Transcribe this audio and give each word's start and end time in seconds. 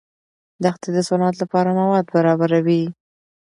دښتې 0.63 0.89
د 0.95 0.97
صنعت 1.09 1.35
لپاره 1.41 1.69
مواد 1.79 2.05
برابروي. 2.15 2.83